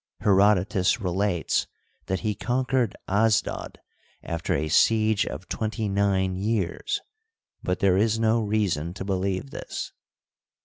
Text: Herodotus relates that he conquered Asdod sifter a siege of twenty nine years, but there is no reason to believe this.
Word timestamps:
Herodotus 0.21 0.99
relates 0.99 1.67
that 2.07 2.21
he 2.21 2.33
conquered 2.33 2.95
Asdod 3.07 3.77
sifter 4.27 4.55
a 4.55 4.67
siege 4.67 5.27
of 5.27 5.47
twenty 5.47 5.87
nine 5.89 6.33
years, 6.35 7.01
but 7.61 7.81
there 7.81 7.97
is 7.97 8.17
no 8.17 8.41
reason 8.41 8.95
to 8.95 9.05
believe 9.05 9.51
this. 9.51 9.91